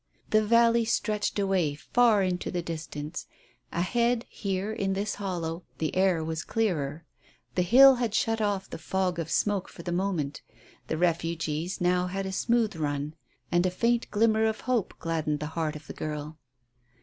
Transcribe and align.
The 0.31 0.43
valley 0.43 0.83
stretched 0.83 1.37
away 1.37 1.75
far 1.75 2.23
into 2.23 2.49
the 2.49 2.63
distance; 2.63 3.27
ahead, 3.71 4.25
here, 4.29 4.73
in 4.73 4.93
this 4.93 5.13
hollow, 5.21 5.63
the 5.77 5.95
air 5.95 6.23
was 6.23 6.43
clearer. 6.43 7.05
The 7.53 7.61
hill 7.61 7.93
had 7.97 8.15
shut 8.15 8.41
off 8.41 8.67
the 8.67 8.79
fog 8.79 9.19
of 9.19 9.29
smoke 9.29 9.69
for 9.69 9.83
the 9.83 9.91
moment 9.91 10.41
The 10.87 10.97
refugees 10.97 11.79
now 11.79 12.07
had 12.07 12.25
a 12.25 12.31
smooth 12.31 12.75
run, 12.75 13.13
and 13.51 13.63
a 13.63 13.69
faint 13.69 14.09
glimmer 14.09 14.45
of 14.45 14.61
hope 14.61 14.95
gladdened 14.97 15.39
the 15.39 15.45
heart 15.53 15.75
of 15.75 15.85
the 15.85 15.93
girl. 15.93 16.39